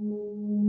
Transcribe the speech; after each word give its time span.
Muy 0.00 0.59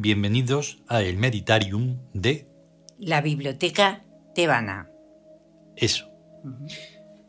Bienvenidos 0.00 0.78
a 0.86 1.02
el 1.02 1.16
Meditarium 1.16 1.98
de 2.14 2.46
La 3.00 3.20
Biblioteca 3.20 4.04
Tebana. 4.32 4.88
Eso. 5.74 6.06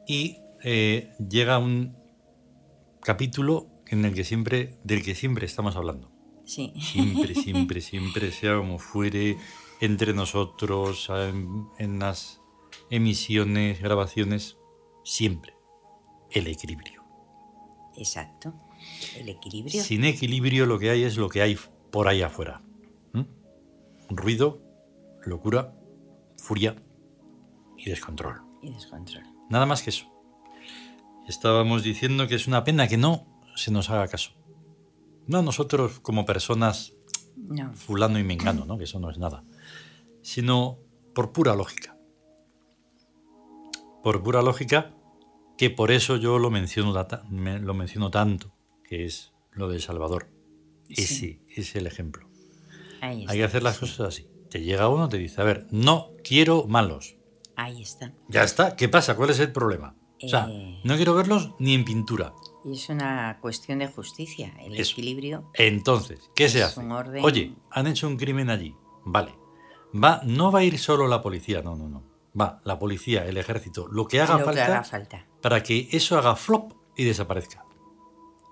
Y 0.05 0.37
eh, 0.63 1.09
llega 1.17 1.57
un 1.57 1.97
capítulo 3.01 3.71
en 3.87 4.05
el 4.05 4.13
que 4.13 4.23
siempre, 4.23 4.77
del 4.83 5.03
que 5.03 5.15
siempre 5.15 5.47
estamos 5.47 5.75
hablando. 5.77 6.11
Sí. 6.45 6.71
Siempre, 6.79 7.33
siempre, 7.43 7.81
siempre, 7.81 8.31
sea 8.31 8.57
como 8.57 8.77
fuere, 8.77 9.37
entre 9.81 10.13
nosotros, 10.13 11.09
en, 11.09 11.65
en 11.79 11.97
las 11.97 12.39
emisiones, 12.91 13.81
grabaciones, 13.81 14.57
siempre. 15.03 15.55
El 16.29 16.45
equilibrio. 16.45 17.03
Exacto. 17.97 18.53
El 19.17 19.29
equilibrio. 19.29 19.83
Sin 19.83 20.05
equilibrio 20.05 20.67
lo 20.67 20.77
que 20.77 20.91
hay 20.91 21.01
es 21.01 21.17
lo 21.17 21.29
que 21.29 21.41
hay 21.41 21.57
por 21.91 22.07
ahí 22.07 22.21
afuera. 22.21 22.61
Ruido, 24.09 24.61
locura, 25.25 25.73
furia 26.37 26.75
y 27.77 27.89
descontrol. 27.89 28.41
Y 28.61 28.71
descontrol. 28.73 29.23
Nada 29.49 29.65
más 29.65 29.83
que 29.83 29.89
eso. 29.91 30.05
Estábamos 31.27 31.83
diciendo 31.83 32.27
que 32.27 32.35
es 32.35 32.47
una 32.47 32.63
pena 32.63 32.87
que 32.87 32.97
no 32.97 33.27
se 33.55 33.71
nos 33.71 33.89
haga 33.89 34.07
caso. 34.07 34.31
No 35.27 35.41
nosotros 35.43 35.99
como 35.99 36.25
personas 36.25 36.93
No. 37.35 37.73
fulano 37.73 38.17
y 38.19 38.23
mengano, 38.23 38.65
¿no? 38.65 38.77
que 38.77 38.85
eso 38.85 38.99
no 38.99 39.09
es 39.11 39.17
nada, 39.17 39.43
sino 40.21 40.79
por 41.13 41.31
pura 41.31 41.55
lógica. 41.55 41.95
Por 44.03 44.23
pura 44.23 44.41
lógica, 44.41 44.95
que 45.57 45.69
por 45.69 45.91
eso 45.91 46.15
yo 46.15 46.39
lo 46.39 46.49
menciono, 46.49 46.93
lo 47.31 47.73
menciono 47.73 48.09
tanto, 48.11 48.55
que 48.83 49.05
es 49.05 49.33
lo 49.51 49.67
de 49.69 49.79
Salvador. 49.79 50.29
Ese 50.87 51.05
Sí. 51.05 51.41
es 51.49 51.75
el 51.75 51.85
ejemplo. 51.85 52.28
Ahí 53.01 53.21
está. 53.21 53.31
Hay 53.33 53.37
que 53.39 53.43
hacer 53.45 53.63
las 53.63 53.79
cosas 53.79 53.99
así. 54.01 54.27
Te 54.49 54.61
llega 54.61 54.89
uno, 54.89 55.09
te 55.09 55.17
dice, 55.17 55.41
a 55.41 55.43
ver, 55.43 55.67
no 55.71 56.11
quiero 56.23 56.65
malos. 56.67 57.15
Ahí 57.55 57.81
está. 57.81 58.13
Ya 58.27 58.43
está, 58.43 58.75
¿qué 58.75 58.89
pasa? 58.89 59.15
¿Cuál 59.15 59.29
es 59.31 59.39
el 59.39 59.51
problema? 59.51 59.95
O 60.21 60.27
sea, 60.27 60.47
Eh. 60.49 60.81
no 60.83 60.95
quiero 60.95 61.13
verlos 61.13 61.51
ni 61.59 61.73
en 61.73 61.85
pintura. 61.85 62.33
Y 62.65 62.73
es 62.73 62.89
una 62.89 63.37
cuestión 63.41 63.79
de 63.79 63.87
justicia. 63.87 64.53
El 64.59 64.75
Eso. 64.75 64.93
equilibrio. 64.93 65.49
Entonces, 65.53 66.19
¿qué 66.35 66.49
se 66.49 66.61
hace? 66.63 66.79
un 66.79 66.91
orden- 66.91 67.23
Oye, 67.23 67.55
han 67.71 67.87
hecho 67.87 68.07
un 68.07 68.17
crimen 68.17 68.49
allí. 68.49 68.75
Vale. 69.05 69.33
Va, 69.93 70.21
no 70.25 70.51
va 70.51 70.59
a 70.59 70.63
ir 70.63 70.77
solo 70.77 71.07
la 71.07 71.21
policía, 71.21 71.61
no, 71.61 71.75
no, 71.75 71.87
no. 71.87 72.03
Va, 72.39 72.61
la 72.63 72.77
policía, 72.77 73.25
el 73.25 73.37
ejército, 73.37 73.87
lo 73.87 74.07
que 74.07 74.19
haga, 74.21 74.37
lo 74.37 74.45
falta, 74.45 74.65
que 74.65 74.71
haga 74.71 74.83
falta. 74.83 75.25
para 75.41 75.63
que 75.63 75.87
eso 75.91 76.17
haga 76.17 76.35
flop 76.35 76.73
y 76.95 77.03
desaparezca. 77.05 77.65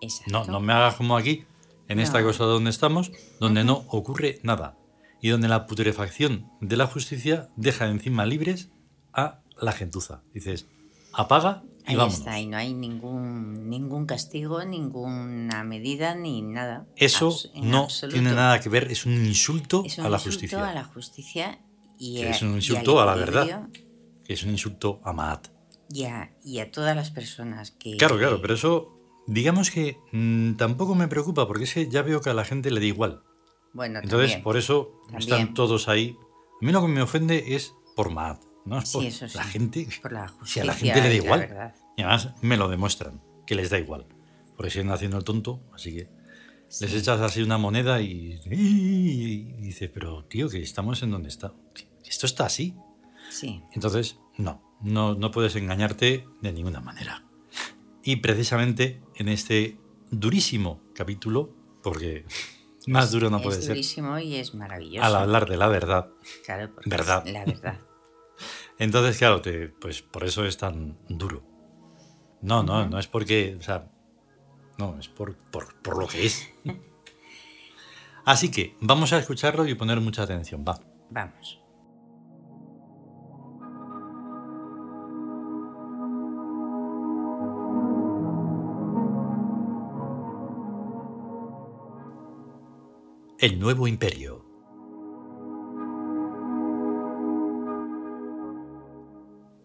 Exacto. 0.02 0.32
No, 0.32 0.46
no 0.46 0.60
me 0.60 0.74
hagas 0.74 0.96
como 0.96 1.16
aquí, 1.18 1.46
en 1.88 2.00
esta 2.00 2.22
cosa 2.24 2.44
donde 2.46 2.70
estamos, 2.70 3.12
donde 3.40 3.64
no 3.64 3.86
ocurre 3.90 4.40
nada. 4.44 4.78
Y 5.22 5.30
donde 5.30 5.48
la 5.48 5.66
putrefacción 5.66 6.50
de 6.62 6.78
la 6.78 6.86
justicia 6.88 7.50
deja 7.56 7.88
encima 7.88 8.26
libres 8.26 8.70
a 9.14 9.40
la 9.60 9.72
gentuza. 9.72 10.22
Dices, 10.34 10.68
apaga 11.14 11.64
y 11.88 11.92
Ahí 11.92 11.96
vámonos. 11.96 12.20
está. 12.20 12.40
Y 12.40 12.46
no 12.48 12.58
hay 12.58 12.74
ningún, 12.74 13.70
ningún 13.70 14.06
castigo, 14.06 14.64
ninguna 14.64 15.64
medida, 15.64 16.14
ni 16.16 16.42
nada. 16.42 16.86
Eso 16.96 17.36
no 17.56 17.84
absoluto. 17.86 18.14
tiene 18.16 18.32
nada 18.36 18.60
que 18.60 18.70
ver, 18.70 18.92
es 18.92 19.06
un 19.06 19.14
insulto 19.26 19.84
Es 19.86 19.98
un 19.98 20.06
a 20.06 20.10
la 20.10 20.18
insulto 20.18 20.40
justicia. 20.40 20.70
a 20.70 20.74
la 20.74 20.84
justicia 20.84 21.60
y 21.98 22.22
a- 22.22 22.30
es 22.30 22.42
un 22.42 22.52
y 22.52 22.56
insulto 22.56 23.02
a 23.02 23.06
la 23.06 23.16
verdad. 23.16 23.70
es 24.28 24.44
un 24.44 24.50
insulto 24.52 25.00
a 25.04 25.14
Maat. 25.14 25.48
Y 25.90 26.04
a, 26.04 26.32
y 26.44 26.60
a 26.60 26.70
todas 26.70 26.96
las 26.96 27.10
personas 27.12 27.72
que... 27.72 27.96
Claro, 27.96 28.18
claro, 28.18 28.42
pero 28.42 28.54
eso, 28.56 28.97
digamos 29.28 29.70
que 29.72 30.00
mm, 30.12 30.54
tampoco 30.56 30.96
me 30.96 31.08
preocupa, 31.08 31.48
porque 31.48 31.66
es 31.66 31.74
que 31.74 31.88
ya 31.90 32.02
veo 32.02 32.22
que 32.22 32.30
a 32.30 32.34
la 32.34 32.46
gente 32.46 32.72
le 32.72 32.80
da 32.80 32.86
igual. 32.86 33.24
Bueno, 33.74 34.00
Entonces, 34.00 34.32
también. 34.32 34.44
por 34.44 34.58
eso 34.58 35.02
También. 35.10 35.20
están 35.22 35.54
todos 35.54 35.88
ahí. 35.88 36.18
A 36.62 36.66
mí 36.66 36.72
lo 36.72 36.82
que 36.82 36.88
me 36.88 37.02
ofende 37.02 37.56
es 37.56 37.76
por 37.96 38.10
Maat, 38.10 38.42
no 38.66 38.80
es 38.80 38.90
Sí, 38.90 38.98
por 38.98 39.06
eso 39.06 39.28
sí. 39.28 39.38
la 39.38 39.44
gente. 39.44 39.88
Por 40.02 40.12
la 40.14 40.34
si 40.46 40.60
a 40.60 40.66
la 40.66 40.74
gente 40.74 40.96
le 40.96 41.02
da 41.02 41.10
la 41.10 41.14
igual. 41.14 41.74
Y 41.96 42.02
además 42.02 42.30
me 42.42 42.58
lo 42.58 42.68
demuestran, 42.70 43.22
que 43.46 43.56
les 43.56 43.70
da 43.70 43.78
igual. 43.78 44.08
Porque 44.56 44.72
siguen 44.72 44.90
haciendo 44.90 45.18
el 45.18 45.24
tonto, 45.24 45.62
así 45.74 45.94
que 45.96 46.10
les 46.82 46.94
echas 46.94 47.22
así 47.22 47.42
una 47.44 47.58
moneda 47.58 48.02
y, 48.02 48.40
y, 48.46 49.44
dices, 49.62 49.90
pero 49.94 50.26
tío, 50.26 50.50
que 50.50 50.62
estamos 50.62 51.04
en 51.04 51.12
donde 51.12 51.30
está. 51.30 51.54
Esto 52.06 52.26
está 52.26 52.46
así. 52.46 52.76
Sí, 53.30 53.62
Entonces, 53.74 54.18
no, 54.38 54.64
no, 54.82 55.14
no 55.14 55.32
puedes 55.32 55.56
engañarte 55.56 56.26
de 56.42 56.52
ninguna 56.54 56.80
manera. 56.80 57.24
Y 58.08 58.16
precisamente 58.16 59.02
en 59.16 59.28
este 59.28 59.78
durísimo 60.12 60.80
capítulo, 60.96 61.54
porque 61.84 62.24
más 62.88 63.12
duro 63.12 63.30
no 63.30 63.36
es 63.36 63.44
puede 63.44 63.62
ser, 63.62 63.72
durísimo 63.72 64.18
y 64.18 64.38
es 64.38 64.56
maravilloso. 64.56 65.06
al 65.06 65.14
hablar 65.18 65.50
de 65.50 65.58
la 65.58 65.68
verdad. 65.68 66.08
Claro, 66.46 66.74
porque 66.74 66.90
Verdad. 66.90 67.28
es 67.28 67.34
la 67.34 67.44
verdad. 67.44 67.80
Entonces, 68.80 69.18
claro, 69.18 69.42
te, 69.42 69.68
pues 69.68 70.04
por 70.04 70.24
eso 70.24 70.46
es 70.46 70.56
tan 70.56 70.98
duro. 71.10 71.44
No, 72.42 72.64
no, 72.64 72.88
no 72.88 72.98
es 72.98 73.08
porque, 73.08 73.58
o 73.60 73.62
sea, 73.62 73.92
no, 74.78 74.98
es 74.98 75.10
por, 75.10 75.36
por, 75.36 75.76
por 75.82 75.98
lo 76.00 76.08
que 76.08 76.28
es. 76.28 76.48
Así 78.26 78.50
que 78.50 78.78
vamos 78.80 79.12
a 79.12 79.20
escucharlo 79.20 79.68
y 79.68 79.76
poner 79.76 80.00
mucha 80.00 80.24
atención, 80.24 80.64
va. 80.66 80.80
Vamos. 81.10 81.60
El 93.40 93.60
nuevo 93.60 93.88
imperio. 93.88 94.44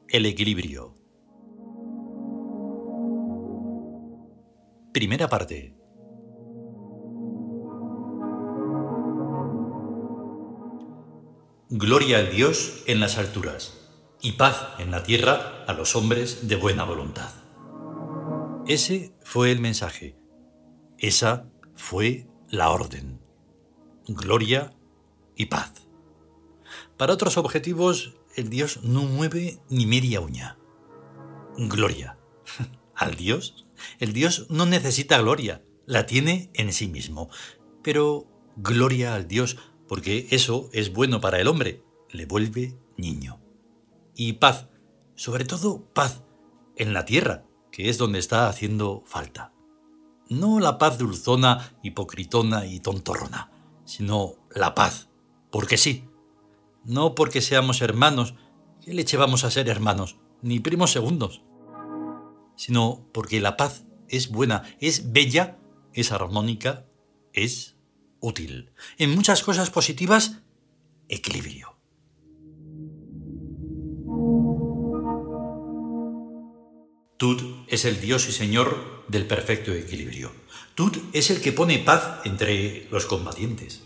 El 0.09 0.27
equilibrio. 0.27 0.95
Primera 4.93 5.27
parte. 5.27 5.75
Gloria 11.71 12.19
al 12.19 12.31
Dios 12.31 12.85
en 12.87 13.01
las 13.01 13.17
alturas 13.17 13.91
y 14.21 14.33
paz 14.33 14.69
en 14.81 14.91
la 14.91 15.03
tierra 15.03 15.65
a 15.67 15.73
los 15.73 15.97
hombres 15.97 16.47
de 16.47 16.57
buena 16.57 16.85
voluntad. 16.85 17.31
Ese 18.67 19.17
fue 19.23 19.51
el 19.51 19.61
mensaje. 19.61 20.19
Esa 20.99 21.49
fue 21.75 22.27
la 22.51 22.69
orden. 22.69 23.22
Gloria 24.09 24.73
y 25.37 25.47
paz. 25.47 25.73
Para 26.97 27.13
otros 27.13 27.37
objetivos, 27.37 28.15
el 28.35 28.51
Dios 28.51 28.83
no 28.83 29.03
mueve 29.03 29.61
ni 29.69 29.87
media 29.87 30.21
uña. 30.21 30.59
Gloria. 31.57 32.19
¿Al 32.97 33.15
Dios? 33.15 33.67
El 33.99 34.13
Dios 34.13 34.47
no 34.49 34.67
necesita 34.67 35.21
gloria, 35.21 35.63
la 35.87 36.07
tiene 36.07 36.51
en 36.55 36.73
sí 36.73 36.89
mismo. 36.89 37.29
Pero 37.83 38.27
gloria 38.57 39.15
al 39.15 39.29
Dios, 39.29 39.57
porque 39.89 40.29
eso 40.31 40.69
es 40.73 40.93
bueno 40.93 41.21
para 41.21 41.41
el 41.41 41.49
hombre, 41.49 41.83
le 42.11 42.27
vuelve 42.27 42.77
niño. 42.97 43.41
Y 44.15 44.35
paz, 44.35 44.69
sobre 45.15 45.45
todo 45.45 45.85
paz, 45.93 46.23
en 46.77 46.93
la 46.93 47.05
tierra, 47.05 47.45
que 47.71 47.89
es 47.89 47.99
donde 47.99 48.19
está 48.19 48.49
haciendo 48.49 49.03
falta. 49.07 49.53
No 50.29 50.61
la 50.61 50.79
paz 50.79 50.99
dulzona, 50.99 51.77
hipocritona 51.83 52.67
y 52.67 52.81
tontorrona, 52.81 53.52
sino 53.93 54.37
la 54.55 54.75
paz, 54.75 55.11
porque 55.51 55.77
sí. 55.77 56.09
No 56.83 57.15
porque 57.15 57.43
seamos 57.43 57.83
hermanos, 57.83 58.35
¿qué 58.81 58.95
leche 58.95 59.19
vamos 59.19 59.45
a 59.45 59.51
ser 59.51 59.69
hermanos? 59.69 60.17
Ni 60.41 60.61
primos 60.61 60.93
segundos. 60.93 61.43
Sino 62.57 63.07
porque 63.13 63.39
la 63.39 63.59
paz 63.59 63.85
es 64.09 64.31
buena, 64.31 64.63
es 64.81 65.13
bella, 65.13 65.59
es 65.93 66.11
armónica, 66.11 66.87
es 67.35 67.77
útil. 68.19 68.73
En 68.97 69.15
muchas 69.15 69.43
cosas 69.43 69.69
positivas, 69.69 70.39
equilibrio. 71.11 71.72
Tud 77.23 77.41
es 77.69 77.85
el 77.85 78.01
Dios 78.01 78.29
y 78.29 78.33
Señor 78.33 79.05
del 79.07 79.29
perfecto 79.29 79.73
equilibrio. 79.73 80.33
Tud 80.75 80.99
es 81.13 81.31
el 81.31 81.41
que 81.41 81.53
pone 81.53 81.79
paz 81.79 82.19
entre 82.25 82.89
los 82.91 83.07
combatientes. 83.07 83.85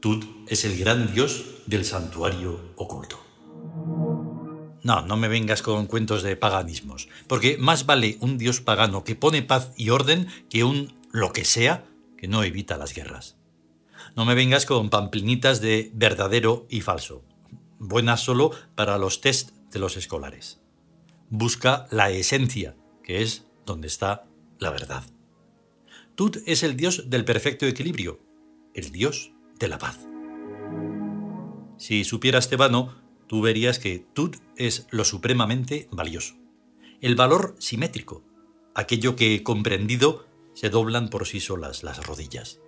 Tud 0.00 0.24
es 0.48 0.64
el 0.64 0.78
gran 0.78 1.12
Dios 1.12 1.44
del 1.66 1.84
santuario 1.84 2.72
oculto. 2.76 3.22
No, 4.82 5.02
no 5.02 5.18
me 5.18 5.28
vengas 5.28 5.60
con 5.60 5.86
cuentos 5.86 6.22
de 6.22 6.34
paganismos, 6.34 7.10
porque 7.26 7.58
más 7.58 7.84
vale 7.84 8.16
un 8.20 8.38
Dios 8.38 8.62
pagano 8.62 9.04
que 9.04 9.16
pone 9.16 9.42
paz 9.42 9.72
y 9.76 9.90
orden 9.90 10.28
que 10.48 10.64
un 10.64 10.94
lo 11.10 11.34
que 11.34 11.44
sea 11.44 11.84
que 12.16 12.26
no 12.26 12.42
evita 12.42 12.78
las 12.78 12.94
guerras. 12.94 13.36
No 14.16 14.24
me 14.24 14.34
vengas 14.34 14.64
con 14.64 14.88
pamplinitas 14.88 15.60
de 15.60 15.90
verdadero 15.92 16.66
y 16.70 16.80
falso, 16.80 17.22
buenas 17.78 18.22
solo 18.22 18.50
para 18.74 18.96
los 18.96 19.20
test 19.20 19.50
de 19.70 19.78
los 19.78 19.98
escolares. 19.98 20.61
Busca 21.34 21.86
la 21.90 22.10
esencia, 22.10 22.76
que 23.02 23.22
es 23.22 23.46
donde 23.64 23.86
está 23.86 24.26
la 24.58 24.68
verdad. 24.68 25.02
Tut 26.14 26.36
es 26.44 26.62
el 26.62 26.76
Dios 26.76 27.08
del 27.08 27.24
perfecto 27.24 27.64
equilibrio, 27.64 28.20
el 28.74 28.92
Dios 28.92 29.32
de 29.58 29.68
la 29.68 29.78
paz. 29.78 29.98
Si 31.78 32.04
supieras 32.04 32.50
Tebano, 32.50 32.94
tú 33.28 33.40
verías 33.40 33.78
que 33.78 34.04
Tut 34.12 34.36
es 34.56 34.86
lo 34.90 35.06
supremamente 35.06 35.88
valioso, 35.90 36.34
el 37.00 37.16
valor 37.16 37.56
simétrico, 37.58 38.22
aquello 38.74 39.16
que 39.16 39.42
comprendido 39.42 40.26
se 40.52 40.68
doblan 40.68 41.08
por 41.08 41.26
sí 41.26 41.40
solas 41.40 41.82
las 41.82 42.06
rodillas. 42.06 42.60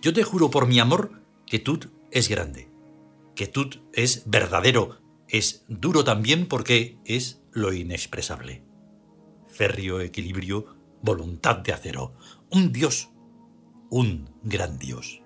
Yo 0.00 0.14
te 0.14 0.22
juro 0.22 0.50
por 0.50 0.66
mi 0.66 0.78
amor 0.78 1.20
que 1.44 1.58
Tut 1.58 1.90
es 2.10 2.30
grande, 2.30 2.67
que 3.38 3.46
Tut 3.46 3.76
es 3.92 4.24
verdadero, 4.26 4.98
es 5.28 5.64
duro 5.68 6.02
también 6.02 6.48
porque 6.48 6.98
es 7.04 7.40
lo 7.52 7.72
inexpresable. 7.72 8.64
Férreo 9.46 10.00
equilibrio, 10.00 10.74
voluntad 11.02 11.58
de 11.58 11.72
acero, 11.72 12.16
un 12.50 12.72
Dios, 12.72 13.10
un 13.90 14.28
gran 14.42 14.80
Dios. 14.80 15.22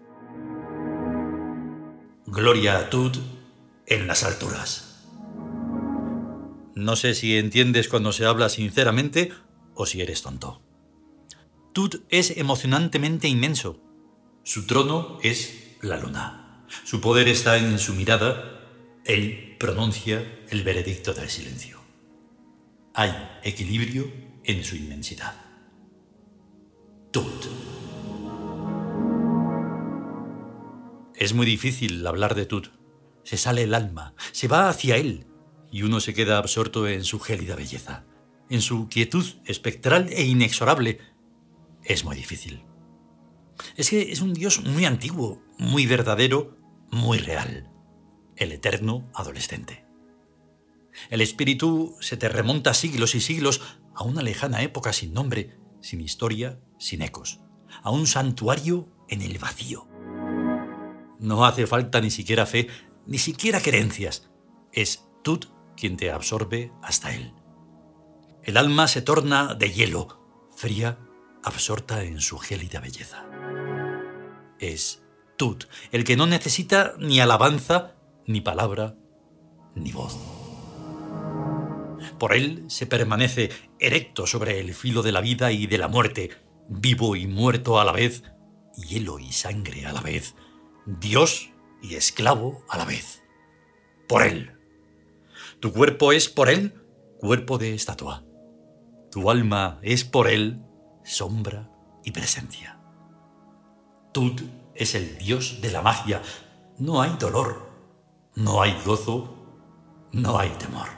Gloria 2.27 2.81
a 2.81 2.91
Tut 2.91 3.17
en 3.87 4.07
las 4.07 4.25
alturas. 4.25 5.07
No 6.75 6.97
sé 6.97 7.15
si 7.15 7.39
entiendes 7.39 7.89
cuando 7.89 8.13
se 8.13 8.27
habla 8.27 8.51
sinceramente 8.51 9.33
o 9.73 9.87
si 9.87 10.03
eres 10.03 10.21
tonto. 10.21 10.61
Tut 11.73 12.05
es 12.11 12.37
emocionantemente 12.37 13.27
inmenso, 13.27 13.81
su 14.45 14.67
trono 14.67 15.17
es 15.23 15.79
la 15.81 15.97
luna. 15.97 16.42
Su 16.85 17.01
poder 17.01 17.29
está 17.29 17.59
en 17.59 17.79
su 17.79 17.95
mirada. 17.95 18.61
Él 19.05 19.57
pronuncia 19.59 20.45
el 20.51 20.63
veredicto 20.63 21.13
del 21.15 21.29
silencio. 21.29 21.81
Hay 22.95 23.13
equilibrio 23.43 24.13
en 24.45 24.65
su 24.65 24.77
inmensidad. 24.77 25.35
Tut. 27.11 27.47
Es 31.15 31.35
muy 31.35 31.47
difícil 31.47 32.07
hablar 32.07 32.35
de 32.35 32.47
Tut. 32.47 32.71
Se 33.23 33.37
sale 33.37 33.63
el 33.63 33.75
alma, 33.75 34.15
se 34.33 34.49
va 34.49 34.69
hacia 34.69 34.97
él, 34.97 35.27
y 35.71 35.83
uno 35.83 36.01
se 36.01 36.15
queda 36.15 36.39
absorto 36.39 36.89
en 36.89 37.05
su 37.05 37.21
gélida 37.21 37.55
belleza, 37.55 38.05
en 38.51 38.61
su 38.61 38.89
quietud 38.89 39.25
espectral 39.45 40.09
e 40.11 40.25
inexorable. 40.25 40.99
Es 41.85 42.05
muy 42.05 42.17
difícil. 42.17 42.65
Es 43.77 43.91
que 43.91 44.11
es 44.11 44.21
un 44.21 44.35
Dios 44.35 44.65
muy 44.65 44.85
antiguo, 44.85 45.43
muy 45.59 45.87
verdadero, 45.87 46.59
muy 46.93 47.19
real. 47.19 47.69
El 48.37 48.53
eterno 48.53 49.11
adolescente. 49.15 49.85
El 51.11 51.21
espíritu 51.21 51.97
se 52.01 52.17
te 52.17 52.29
remonta 52.29 52.75
siglos 52.75 53.17
y 53.17 53.21
siglos 53.21 53.61
a 53.95 54.05
una 54.05 54.23
lejana 54.23 54.63
época 54.63 54.93
sin 54.93 55.13
nombre, 55.13 55.59
sin 55.81 56.01
historia, 56.01 56.61
sin 56.79 57.03
ecos, 57.03 57.41
a 57.83 57.91
un 57.91 58.07
santuario 58.07 58.89
en 59.09 59.23
el 59.23 59.39
vacío. 59.39 59.89
No 61.19 61.45
hace 61.45 61.67
falta 61.67 62.01
ni 62.01 62.11
siquiera 62.11 62.47
fe, 62.47 62.69
ni 63.07 63.19
siquiera 63.19 63.61
creencias. 63.61 64.31
Es 64.73 65.05
tú 65.25 65.41
quien 65.77 65.97
te 65.97 66.13
absorbe 66.13 66.73
hasta 66.83 67.15
él. 67.15 67.33
El 68.45 68.57
alma 68.57 68.87
se 68.87 69.03
torna 69.03 69.55
de 69.55 69.73
hielo, 69.73 70.49
fría, 70.55 70.99
absorta 71.43 72.05
en 72.05 72.21
su 72.21 72.39
gélida 72.39 72.81
belleza 72.81 73.25
es 74.63 75.02
El 75.91 76.05
que 76.05 76.17
no 76.17 76.27
necesita 76.27 76.95
ni 76.99 77.21
alabanza, 77.21 77.95
ni 78.27 78.41
palabra, 78.41 78.95
ni 79.75 79.93
voz. 79.93 80.17
Por 82.19 82.35
él 82.35 82.65
se 82.69 82.87
permanece 82.87 83.51
erecto 83.79 84.27
sobre 84.27 84.61
el 84.61 84.75
filo 84.75 85.03
de 85.03 85.13
la 85.13 85.21
vida 85.21 85.51
y 85.51 85.67
de 85.67 85.79
la 85.79 85.89
muerte, 85.89 86.31
vivo 86.69 87.17
y 87.17 87.27
muerto 87.27 87.81
a 87.81 87.85
la 87.85 87.93
vez, 87.93 88.23
hielo 88.77 89.19
y 89.19 89.33
sangre 89.33 89.87
a 89.87 89.93
la 89.93 90.01
vez, 90.01 90.35
Dios 90.87 91.51
y 91.83 91.95
esclavo 91.95 92.65
a 92.69 92.79
la 92.79 92.85
vez. 92.85 93.23
Por 94.09 94.23
él. 94.23 94.53
Tu 95.61 95.73
cuerpo 95.73 96.13
es 96.13 96.29
por 96.29 96.49
él 96.49 96.75
cuerpo 97.19 97.59
de 97.59 97.75
estatua. 97.75 98.25
Tu 99.11 99.29
alma 99.31 99.79
es 99.83 100.05
por 100.05 100.29
él 100.29 100.63
sombra 101.05 101.71
y 102.05 102.13
presencia. 102.13 102.81
Tut 104.13 104.43
es 104.75 104.95
el 104.95 105.19
dios 105.19 105.61
de 105.61 105.71
la 105.71 105.83
magia. 105.83 106.23
No 106.79 107.03
hay 107.03 107.17
dolor, 107.19 107.71
no 108.35 108.63
hay 108.63 108.79
gozo, 108.85 109.37
no 110.13 110.39
hay 110.39 110.51
temor. 110.51 110.89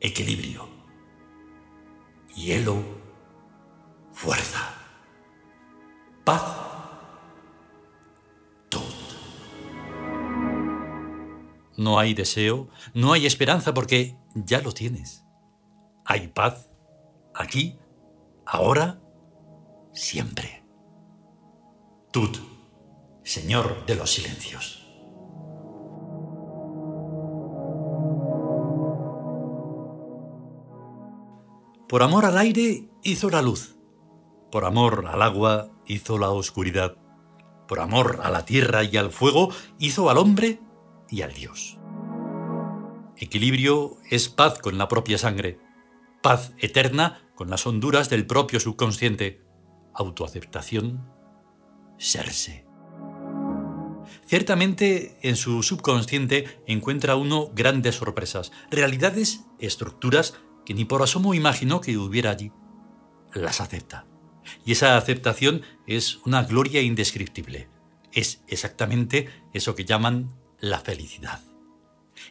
Equilibrio, 0.00 0.68
hielo, 2.34 2.76
fuerza, 4.12 4.74
paz, 6.24 6.42
Tut. 8.68 8.82
No 11.76 11.98
hay 11.98 12.14
deseo, 12.14 12.68
no 12.94 13.12
hay 13.12 13.26
esperanza 13.26 13.74
porque 13.74 14.16
ya 14.34 14.60
lo 14.60 14.72
tienes. 14.72 15.24
Hay 16.04 16.28
paz 16.28 16.70
aquí, 17.34 17.78
ahora, 18.46 19.00
siempre. 19.92 20.57
Tut, 22.10 22.38
Señor 23.22 23.84
de 23.84 23.94
los 23.94 24.10
silencios. 24.10 24.82
Por 31.86 32.02
amor 32.02 32.24
al 32.24 32.38
aire 32.38 32.88
hizo 33.02 33.28
la 33.28 33.42
luz, 33.42 33.76
por 34.50 34.64
amor 34.64 35.04
al 35.06 35.20
agua 35.20 35.70
hizo 35.86 36.16
la 36.16 36.30
oscuridad, 36.30 36.96
por 37.66 37.80
amor 37.80 38.20
a 38.22 38.30
la 38.30 38.46
tierra 38.46 38.84
y 38.84 38.96
al 38.96 39.10
fuego 39.10 39.50
hizo 39.78 40.08
al 40.08 40.16
hombre 40.16 40.62
y 41.10 41.20
al 41.20 41.34
Dios. 41.34 41.78
Equilibrio 43.18 43.98
es 44.08 44.30
paz 44.30 44.58
con 44.60 44.78
la 44.78 44.88
propia 44.88 45.18
sangre, 45.18 45.60
paz 46.22 46.54
eterna 46.56 47.28
con 47.34 47.50
las 47.50 47.66
honduras 47.66 48.08
del 48.08 48.26
propio 48.26 48.60
subconsciente, 48.60 49.42
autoaceptación 49.92 51.17
serse. 51.98 52.64
Ciertamente 54.26 55.18
en 55.22 55.36
su 55.36 55.62
subconsciente 55.62 56.60
encuentra 56.66 57.16
uno 57.16 57.50
grandes 57.54 57.96
sorpresas, 57.96 58.52
realidades, 58.70 59.44
estructuras 59.58 60.34
que 60.66 60.74
ni 60.74 60.84
por 60.84 61.02
asomo 61.02 61.34
imaginó 61.34 61.80
que 61.80 61.96
hubiera 61.96 62.30
allí. 62.30 62.52
Las 63.32 63.60
acepta. 63.60 64.06
Y 64.64 64.72
esa 64.72 64.96
aceptación 64.96 65.62
es 65.86 66.18
una 66.26 66.42
gloria 66.42 66.82
indescriptible. 66.82 67.68
Es 68.12 68.42
exactamente 68.48 69.28
eso 69.54 69.74
que 69.74 69.84
llaman 69.84 70.34
la 70.60 70.80
felicidad. 70.80 71.40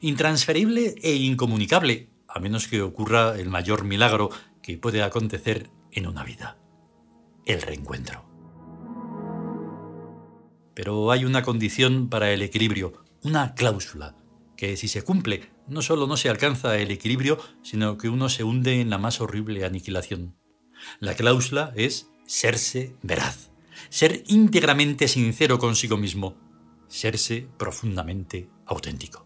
Intransferible 0.01 0.95
e 1.01 1.15
incomunicable, 1.15 2.09
a 2.27 2.39
menos 2.39 2.67
que 2.67 2.81
ocurra 2.81 3.39
el 3.39 3.49
mayor 3.49 3.83
milagro 3.85 4.29
que 4.61 4.77
puede 4.77 5.01
acontecer 5.01 5.71
en 5.91 6.07
una 6.07 6.23
vida. 6.23 6.59
El 7.45 7.61
reencuentro. 7.61 8.26
Pero 10.77 11.09
hay 11.09 11.25
una 11.25 11.41
condición 11.41 12.07
para 12.07 12.31
el 12.31 12.43
equilibrio, 12.43 12.93
una 13.23 13.55
cláusula, 13.55 14.15
que 14.55 14.77
si 14.77 14.87
se 14.87 15.01
cumple, 15.01 15.49
no 15.67 15.81
solo 15.81 16.05
no 16.05 16.17
se 16.17 16.29
alcanza 16.29 16.77
el 16.77 16.91
equilibrio, 16.91 17.39
sino 17.63 17.97
que 17.97 18.09
uno 18.09 18.29
se 18.29 18.43
hunde 18.43 18.79
en 18.79 18.91
la 18.91 18.99
más 18.99 19.19
horrible 19.19 19.65
aniquilación. 19.65 20.35
La 20.99 21.15
cláusula 21.15 21.73
es 21.75 22.11
serse 22.27 22.95
veraz, 23.01 23.49
ser 23.89 24.23
íntegramente 24.27 25.07
sincero 25.07 25.57
consigo 25.57 25.97
mismo, 25.97 26.37
serse 26.87 27.47
profundamente 27.57 28.47
auténtico. 28.67 29.25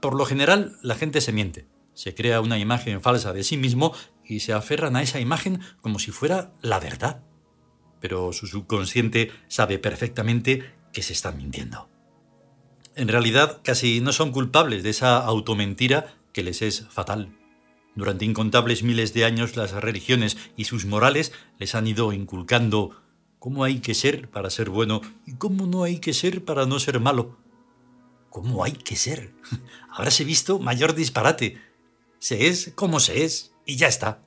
Por 0.00 0.14
lo 0.14 0.26
general, 0.26 0.78
la 0.80 0.94
gente 0.94 1.20
se 1.20 1.32
miente, 1.32 1.66
se 1.92 2.14
crea 2.14 2.40
una 2.40 2.60
imagen 2.60 3.02
falsa 3.02 3.32
de 3.32 3.42
sí 3.42 3.56
mismo 3.56 3.92
y 4.24 4.38
se 4.38 4.52
aferran 4.52 4.94
a 4.94 5.02
esa 5.02 5.18
imagen 5.18 5.58
como 5.80 5.98
si 5.98 6.12
fuera 6.12 6.52
la 6.62 6.78
verdad 6.78 7.24
pero 8.00 8.32
su 8.32 8.46
subconsciente 8.46 9.30
sabe 9.48 9.78
perfectamente 9.78 10.72
que 10.92 11.02
se 11.02 11.12
están 11.12 11.36
mintiendo. 11.36 11.88
en 12.96 13.08
realidad 13.08 13.60
casi 13.62 14.00
no 14.00 14.12
son 14.12 14.32
culpables 14.32 14.82
de 14.82 14.90
esa 14.90 15.18
automentira 15.18 16.14
que 16.32 16.42
les 16.42 16.60
es 16.60 16.86
fatal. 16.88 17.36
Durante 17.94 18.24
incontables 18.24 18.82
miles 18.82 19.14
de 19.14 19.24
años 19.24 19.56
las 19.56 19.72
religiones 19.72 20.36
y 20.56 20.64
sus 20.64 20.86
morales 20.86 21.32
les 21.58 21.74
han 21.74 21.86
ido 21.86 22.12
inculcando 22.12 23.00
cómo 23.38 23.64
hay 23.64 23.80
que 23.80 23.94
ser 23.94 24.28
para 24.28 24.50
ser 24.50 24.70
bueno 24.70 25.00
y 25.26 25.34
cómo 25.34 25.66
no 25.66 25.82
hay 25.82 25.98
que 25.98 26.12
ser 26.12 26.44
para 26.44 26.66
no 26.66 26.78
ser 26.78 27.00
malo. 27.00 27.36
¿Cómo 28.28 28.62
hay 28.62 28.72
que 28.72 28.96
ser? 28.96 29.32
Habráse 29.90 30.24
visto 30.24 30.58
mayor 30.58 30.94
disparate. 30.94 31.58
Se 32.20 32.46
es 32.46 32.72
como 32.74 33.00
se 33.00 33.24
es 33.24 33.52
y 33.66 33.76
ya 33.76 33.88
está. 33.88 34.22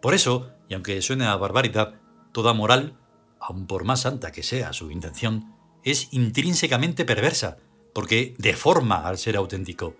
Por 0.00 0.14
eso, 0.14 0.50
y 0.68 0.74
aunque 0.74 1.02
suene 1.02 1.26
a 1.26 1.36
barbaridad, 1.36 2.00
toda 2.32 2.52
moral, 2.52 2.98
aun 3.40 3.66
por 3.66 3.84
más 3.84 4.02
santa 4.02 4.32
que 4.32 4.42
sea 4.42 4.72
su 4.72 4.90
intención, 4.90 5.54
es 5.84 6.08
intrínsecamente 6.12 7.04
perversa, 7.04 7.58
porque 7.94 8.34
deforma 8.38 9.06
al 9.06 9.18
ser 9.18 9.36
auténtico. 9.36 9.96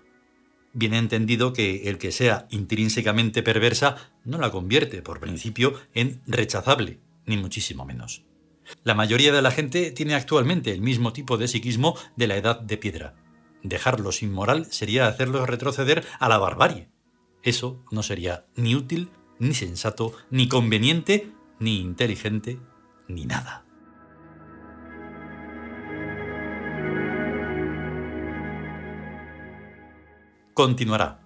Viene 0.73 0.99
entendido 0.99 1.53
que 1.53 1.89
el 1.89 1.99
que 1.99 2.13
sea 2.13 2.47
intrínsecamente 2.51 3.43
perversa 3.43 3.97
no 4.25 4.39
la 4.39 4.51
convierte, 4.51 5.03
por 5.03 5.21
principio, 5.21 5.75
en 5.93 6.23
rechazable, 6.27 7.01
ni 7.27 7.37
muchísimo 7.37 7.85
menos. 7.85 8.25
La 8.85 8.95
mayoría 8.95 9.33
de 9.33 9.43
la 9.43 9.51
gente 9.51 9.91
tiene 9.91 10.15
actualmente 10.15 10.73
el 10.73 10.81
mismo 10.81 11.13
tipo 11.13 11.37
de 11.37 11.49
psiquismo 11.49 11.97
de 12.17 12.27
la 12.27 12.37
edad 12.37 12.61
de 12.61 12.79
piedra. 12.79 13.15
Dejarlos 13.63 14.23
inmoral 14.23 14.67
sería 14.71 15.09
hacerlos 15.09 15.49
retroceder 15.49 16.05
a 16.19 16.29
la 16.29 16.39
barbarie. 16.39 16.89
Eso 17.43 17.85
no 17.91 18.03
sería 18.03 18.47
ni 18.57 18.75
útil, 18.75 19.11
ni 19.39 19.55
sensato, 19.55 20.13
ni 20.31 20.49
conveniente, 20.49 21.33
ni 21.63 21.81
inteligente, 21.81 22.59
ni 23.09 23.25
nada. 23.25 23.65
Continuará. 30.55 31.23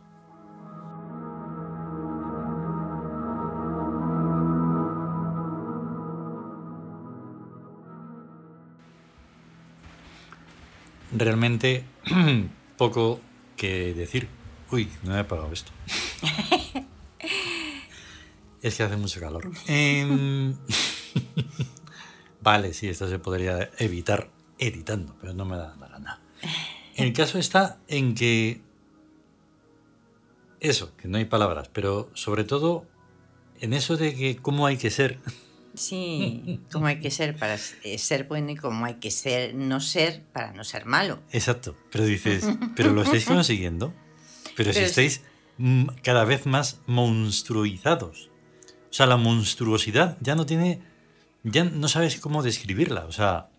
realmente 11.12 11.84
poco 12.76 13.20
que 13.56 13.94
decir. 13.94 14.28
Uy, 14.70 14.88
no 15.02 15.16
he 15.16 15.20
apagado 15.20 15.52
esto. 15.52 15.72
es 18.68 18.76
que 18.76 18.82
hace 18.82 18.96
mucho 18.96 19.20
calor. 19.20 19.50
Em, 19.66 20.56
vale, 22.40 22.74
sí, 22.74 22.88
esto 22.88 23.08
se 23.08 23.18
podría 23.18 23.70
evitar 23.78 24.30
editando, 24.58 25.16
pero 25.20 25.34
no 25.34 25.44
me 25.44 25.56
da 25.56 25.76
la 25.76 25.88
gana. 25.88 26.20
El 26.94 27.12
caso 27.12 27.38
está 27.38 27.78
en 27.88 28.14
que 28.14 28.62
eso, 30.60 30.96
que 30.96 31.08
no 31.08 31.18
hay 31.18 31.26
palabras, 31.26 31.68
pero 31.72 32.10
sobre 32.14 32.44
todo 32.44 32.86
en 33.60 33.72
eso 33.72 33.96
de 33.96 34.14
que 34.14 34.36
cómo 34.36 34.66
hay 34.66 34.76
que 34.76 34.90
ser. 34.90 35.18
Sí, 35.74 36.60
cómo 36.72 36.86
hay 36.86 37.00
que 37.00 37.10
ser 37.10 37.36
para 37.36 37.58
ser 37.58 38.24
bueno 38.24 38.50
y 38.50 38.56
cómo 38.56 38.86
hay 38.86 38.94
que 38.94 39.10
ser 39.10 39.54
no 39.54 39.80
ser 39.80 40.22
para 40.32 40.52
no 40.52 40.64
ser 40.64 40.86
malo. 40.86 41.20
Exacto, 41.32 41.76
pero 41.92 42.04
dices, 42.04 42.44
pero 42.76 42.92
lo 42.92 43.02
estáis 43.02 43.26
consiguiendo, 43.26 43.92
pero, 44.56 44.72
si 44.72 44.80
estáis 44.80 45.22
cada 46.02 46.24
vez 46.24 46.46
más 46.46 46.80
monstruizados. 46.86 48.30
O 48.96 48.98
sea, 48.98 49.04
la 49.04 49.18
monstruosidad 49.18 50.16
ya 50.22 50.34
no 50.34 50.46
tiene, 50.46 50.80
ya 51.42 51.64
no 51.64 51.86
sabes 51.86 52.18
cómo 52.18 52.42
describirla, 52.42 53.04
o 53.04 53.12
sea... 53.12 53.50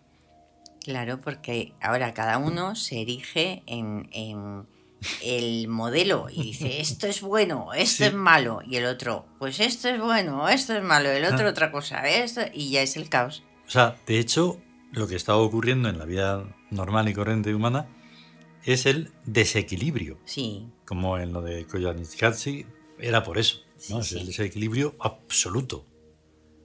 Claro, 0.80 1.20
porque 1.20 1.74
ahora 1.80 2.12
cada 2.12 2.38
uno 2.38 2.74
se 2.74 3.02
erige 3.02 3.62
en 3.66 4.08
el 5.22 5.68
modelo 5.68 6.26
y 6.28 6.42
dice 6.42 6.80
esto 6.80 7.06
es 7.06 7.20
bueno, 7.20 7.72
esto 7.72 8.06
es 8.06 8.14
malo 8.14 8.62
y 8.66 8.78
el 8.78 8.86
otro 8.86 9.26
pues 9.38 9.60
esto 9.60 9.88
es 9.88 10.00
bueno, 10.00 10.48
esto 10.48 10.76
es 10.76 10.82
malo, 10.82 11.08
el 11.08 11.24
otro 11.24 11.46
ah. 11.46 11.50
otra 11.50 11.70
cosa, 11.70 12.00
esto 12.08 12.40
y 12.52 12.72
ya 12.72 12.82
es 12.82 12.96
el 12.96 13.08
caos. 13.08 13.44
O 13.64 13.70
sea, 13.70 13.96
de 14.08 14.18
hecho, 14.18 14.60
lo 14.90 15.06
que 15.06 15.14
está 15.14 15.36
ocurriendo 15.36 15.88
en 15.88 16.00
la 16.00 16.04
vida 16.04 16.52
normal 16.72 17.08
y 17.08 17.14
corriente 17.14 17.54
humana 17.54 17.86
es 18.64 18.86
el 18.86 19.12
desequilibrio. 19.24 20.18
Sí. 20.24 20.66
Como 20.84 21.16
en 21.16 21.32
lo 21.32 21.42
de 21.42 21.64
Koyaanisqatsi 21.64 22.66
era 22.98 23.22
por 23.22 23.38
eso, 23.38 23.67
¿no? 23.90 24.00
es 24.00 24.12
el 24.12 24.26
desequilibrio 24.26 24.94
absoluto. 25.00 25.86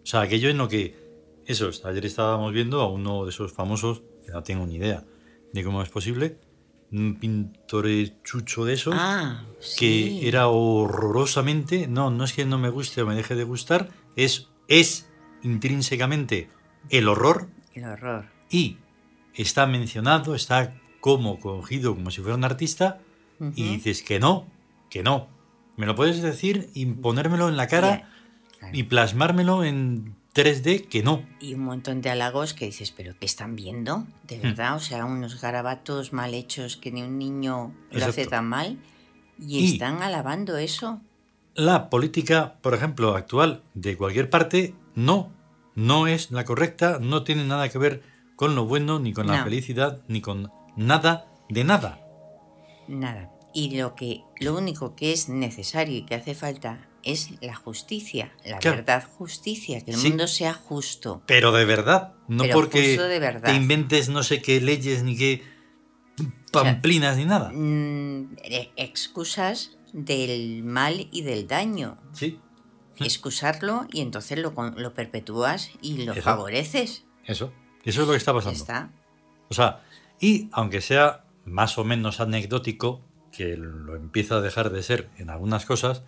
O 0.04 0.06
sea, 0.06 0.22
aquello 0.22 0.50
en 0.50 0.58
lo 0.58 0.68
que 0.68 1.04
eso, 1.46 1.70
ayer 1.86 2.06
estábamos 2.06 2.54
viendo 2.54 2.82
a 2.82 2.90
uno 2.90 3.26
de 3.26 3.32
esos 3.32 3.52
famosos 3.52 4.04
que 4.26 4.32
no 4.32 4.44
tengo 4.44 4.66
ni 4.66 4.76
idea 4.76 5.04
de 5.52 5.64
cómo 5.64 5.82
es 5.82 5.90
posible 5.90 6.38
un 6.92 7.16
pintor 7.16 7.88
chucho 8.24 8.66
de 8.66 8.74
eso 8.74 8.92
ah, 8.94 9.44
que 9.78 10.28
era 10.28 10.48
horrorosamente 10.48 11.88
no 11.88 12.12
no 12.12 12.24
es 12.24 12.34
que 12.34 12.46
no 12.46 12.60
me 12.60 12.70
guste 12.70 13.02
o 13.02 13.08
me 13.08 13.16
deje 13.16 13.36
de 13.36 13.44
gustar 13.44 13.90
es 14.16 14.50
es 14.68 15.10
intrínsecamente 15.42 16.50
el 16.90 17.08
horror 17.08 17.50
el 17.74 17.86
horror 17.86 18.26
y 18.50 18.78
está 19.34 19.66
mencionado 19.66 20.36
está 20.36 20.76
como 21.00 21.40
cogido 21.40 21.96
como 21.96 22.12
si 22.12 22.22
fuera 22.22 22.36
un 22.36 22.44
artista 22.44 23.00
y 23.56 23.64
dices 23.64 24.04
que 24.04 24.20
no 24.20 24.46
que 24.90 25.02
no 25.02 25.28
me 25.76 25.86
lo 25.86 25.96
puedes 25.96 26.22
decir 26.22 26.70
y 26.74 26.86
ponérmelo 26.86 27.50
en 27.50 27.58
la 27.58 27.68
cara 27.68 28.10
y 28.72 28.84
plasmármelo 28.84 29.64
en 29.64 30.16
3D 30.34 30.88
que 30.88 31.04
no. 31.04 31.24
Y 31.40 31.54
un 31.54 31.62
montón 31.62 32.02
de 32.02 32.10
halagos 32.10 32.54
que 32.54 32.66
dices, 32.66 32.92
pero 32.92 33.14
¿qué 33.20 33.26
están 33.26 33.56
viendo? 33.56 34.08
De 34.28 34.38
hmm. 34.38 34.42
verdad, 34.42 34.76
o 34.76 34.80
sea, 34.80 35.06
unos 35.06 35.40
garabatos 35.42 36.14
mal 36.14 36.34
hechos 36.34 36.78
que 36.78 36.92
ni 36.92 37.04
un 37.04 37.18
niño 37.18 37.74
lo 37.92 38.06
hace 38.06 38.26
tan 38.26 38.48
mal 38.48 38.80
y, 39.40 39.74
están 39.74 40.02
alabando 40.02 40.58
eso. 40.58 41.02
La 41.56 41.90
política, 41.90 42.56
por 42.62 42.74
ejemplo, 42.74 43.16
actual 43.16 43.62
de 43.76 43.96
cualquier 43.96 44.30
parte, 44.30 44.74
no, 44.96 45.32
no 45.76 46.08
es 46.08 46.32
la 46.32 46.46
correcta, 46.46 46.98
no 47.00 47.24
tiene 47.24 47.46
nada 47.46 47.70
que 47.70 47.78
ver 47.78 48.02
con 48.36 48.56
lo 48.56 48.66
bueno, 48.66 49.00
ni 49.00 49.14
con 49.14 49.28
la 49.28 49.44
felicidad, 49.44 50.02
ni 50.08 50.22
con 50.22 50.52
nada 50.76 51.28
de 51.50 51.64
nada. 51.64 52.00
Nada. 52.88 53.33
Y 53.54 53.78
lo 53.78 53.96
que, 53.96 54.24
lo 54.40 54.56
único 54.56 54.96
que 54.96 55.14
es 55.14 55.30
necesario 55.30 55.98
y 55.98 56.04
que 56.04 56.16
hace 56.16 56.36
falta 56.36 56.88
es 57.04 57.32
la 57.42 57.54
justicia, 57.54 58.32
la 58.46 58.60
verdad 58.60 59.04
justicia, 59.18 59.82
que 59.82 59.92
el 59.92 59.98
mundo 59.98 60.28
sea 60.28 60.54
justo. 60.54 61.22
Pero 61.26 61.52
de 61.52 61.66
verdad, 61.66 62.14
no 62.28 62.46
porque 62.54 62.98
te 63.44 63.54
inventes 63.54 64.10
no 64.10 64.24
sé 64.24 64.42
qué 64.42 64.62
leyes 64.62 65.04
ni 65.04 65.18
qué 65.18 65.44
pamplinas 66.52 67.18
ni 67.18 67.26
nada. 67.26 67.52
Mm, 67.54 68.36
eh, 68.44 68.72
excusas 68.78 69.78
del 69.92 70.64
mal 70.64 71.08
y 71.12 71.24
del 71.24 71.48
daño. 71.48 71.98
Sí. 72.14 72.40
Excusarlo 72.98 73.88
y 73.92 74.02
entonces 74.02 74.38
lo, 74.40 74.54
lo 74.76 74.94
perpetúas 74.94 75.72
y 75.82 76.04
lo 76.04 76.16
favoreces. 76.16 77.04
Eso, 77.26 77.52
eso 77.84 78.02
es 78.02 78.08
lo 78.08 78.14
que 78.14 78.18
está 78.18 78.34
pasando. 78.34 78.58
Está. 78.58 78.92
O 79.50 79.54
sea, 79.54 79.84
y 80.20 80.50
aunque 80.52 80.80
sea 80.80 81.26
más 81.44 81.78
o 81.78 81.84
menos 81.84 82.20
anecdótico, 82.20 83.02
que 83.36 83.58
lo 83.58 83.96
empieza 83.96 84.36
a 84.36 84.42
dejar 84.42 84.70
de 84.70 84.84
ser 84.84 85.10
en 85.18 85.30
algunas 85.30 85.66
cosas, 85.66 86.04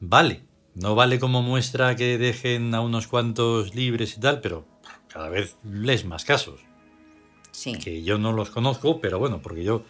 vale. 0.00 0.42
No 0.74 0.96
vale 0.96 1.20
como 1.20 1.42
muestra 1.42 1.94
que 1.94 2.18
dejen 2.18 2.74
a 2.74 2.80
unos 2.80 3.06
cuantos 3.06 3.76
libres 3.76 4.16
y 4.16 4.20
tal, 4.20 4.40
pero 4.40 4.66
cada 5.08 5.28
vez 5.28 5.56
lees 5.62 6.04
más 6.04 6.24
casos. 6.24 6.60
Sí. 7.52 7.78
Que 7.78 8.02
yo 8.02 8.18
no 8.18 8.32
los 8.32 8.50
conozco, 8.50 9.00
pero 9.00 9.20
bueno, 9.20 9.40
porque 9.40 9.62
yo 9.62 9.84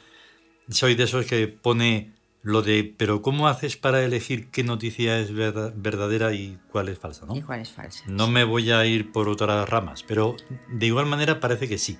soy 0.68 0.94
de 0.94 1.04
esos 1.04 1.24
que 1.24 1.48
pone 1.48 2.12
lo 2.42 2.60
de, 2.60 2.94
pero 2.98 3.22
¿cómo 3.22 3.48
haces 3.48 3.78
para 3.78 4.04
elegir 4.04 4.50
qué 4.50 4.62
noticia 4.62 5.18
es 5.18 5.32
verdadera 5.32 6.34
y 6.34 6.58
cuál 6.70 6.90
es 6.90 6.98
falsa? 6.98 7.24
¿no? 7.24 7.34
Y 7.34 7.40
cuál 7.40 7.60
es 7.60 7.70
falsa. 7.70 8.04
No 8.06 8.28
me 8.28 8.44
voy 8.44 8.70
a 8.70 8.84
ir 8.84 9.12
por 9.12 9.30
otras 9.30 9.66
ramas, 9.66 10.02
pero 10.02 10.36
de 10.68 10.86
igual 10.86 11.06
manera 11.06 11.40
parece 11.40 11.66
que 11.66 11.78
sí. 11.78 11.98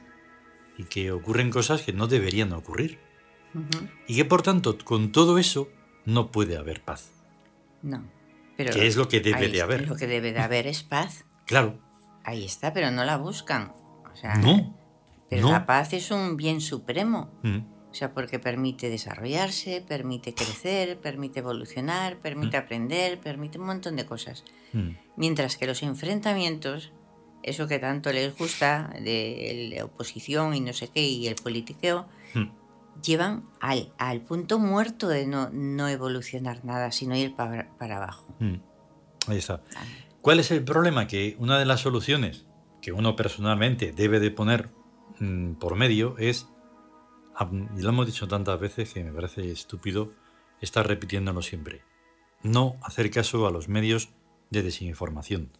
Y 0.76 0.84
que 0.84 1.12
ocurren 1.12 1.50
cosas 1.50 1.80
que 1.80 1.94
no 1.94 2.08
deberían 2.08 2.52
ocurrir. 2.52 2.98
Y 4.06 4.16
que 4.16 4.24
por 4.24 4.42
tanto, 4.42 4.76
con 4.84 5.12
todo 5.12 5.38
eso, 5.38 5.68
no 6.04 6.30
puede 6.30 6.56
haber 6.56 6.82
paz. 6.82 7.10
No. 7.82 8.04
Pero 8.56 8.72
¿Qué 8.72 8.86
es 8.86 8.96
lo 8.96 9.08
que 9.08 9.20
debe 9.20 9.48
de 9.48 9.62
haber? 9.62 9.88
Lo 9.88 9.96
que 9.96 10.06
debe 10.06 10.32
de 10.32 10.40
haber 10.40 10.66
es 10.66 10.82
paz. 10.82 11.24
Claro. 11.46 11.78
Ahí 12.24 12.44
está, 12.44 12.72
pero 12.72 12.90
no 12.90 13.04
la 13.04 13.16
buscan. 13.16 13.72
O 14.12 14.16
sea, 14.16 14.36
no. 14.36 14.76
Pero 15.28 15.50
la 15.50 15.66
paz 15.66 15.92
es 15.92 16.10
un 16.10 16.36
bien 16.36 16.60
supremo. 16.60 17.32
Mm. 17.42 17.58
O 17.90 17.94
sea, 17.96 18.12
porque 18.12 18.38
permite 18.38 18.88
desarrollarse, 18.90 19.84
permite 19.86 20.34
crecer, 20.34 20.98
permite 20.98 21.40
evolucionar, 21.40 22.18
permite 22.18 22.58
mm. 22.58 22.60
aprender, 22.60 23.20
permite 23.20 23.58
un 23.58 23.66
montón 23.66 23.96
de 23.96 24.06
cosas. 24.06 24.44
Mm. 24.72 24.90
Mientras 25.16 25.56
que 25.56 25.66
los 25.66 25.82
enfrentamientos, 25.82 26.92
eso 27.42 27.68
que 27.68 27.78
tanto 27.78 28.12
les 28.12 28.36
gusta 28.36 28.92
de 29.00 29.74
la 29.76 29.84
oposición 29.84 30.54
y 30.54 30.60
no 30.60 30.72
sé 30.72 30.88
qué, 30.88 31.02
y 31.02 31.28
el 31.28 31.36
politiqueo, 31.36 32.08
llevan 33.02 33.48
al, 33.60 33.92
al 33.98 34.20
punto 34.20 34.58
muerto 34.58 35.08
de 35.08 35.26
no, 35.26 35.50
no, 35.50 35.88
evolucionar 35.88 36.64
nada, 36.64 36.92
sino 36.92 37.16
ir 37.16 37.34
para, 37.34 37.76
para 37.78 37.96
abajo. 37.96 38.26
Mm. 38.38 38.56
Ahí 39.28 39.38
está. 39.38 39.62
¿Cuál 40.20 40.40
es 40.40 40.50
el 40.50 40.64
problema? 40.64 41.06
Que 41.06 41.36
una 41.38 41.58
de 41.58 41.64
las 41.64 41.80
soluciones 41.80 42.46
que 42.82 42.92
uno 42.92 43.16
personalmente 43.16 43.92
debe 43.92 44.20
de 44.20 44.30
poner 44.30 44.70
mm, 45.18 45.54
por 45.54 45.76
medio 45.76 46.16
es 46.18 46.48
Ah, 47.34 47.50
Y 47.76 47.82
lo 47.82 47.88
hemos 47.88 48.06
dicho 48.06 48.28
tantas 48.28 48.58
veces 48.60 48.92
que 48.92 49.02
me 49.02 49.12
parece 49.12 49.50
estúpido 49.50 50.12
estar 50.60 50.86
repitiéndolo 50.86 51.42
siempre. 51.42 51.82
No 52.42 52.76
hacer 52.82 53.10
caso 53.10 53.46
a 53.46 53.50
los 53.50 53.68
medios 53.68 54.10
de 54.50 54.62
desinformación. 54.62 55.50